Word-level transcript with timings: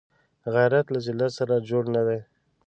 غیرت 0.53 0.85
له 0.93 0.99
ذلت 1.05 1.31
سره 1.39 1.65
جوړ 1.69 1.83
نه 1.95 2.01
دی 2.07 2.19